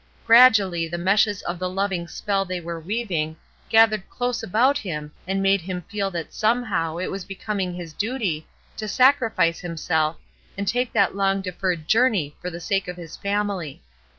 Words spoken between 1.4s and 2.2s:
of the loving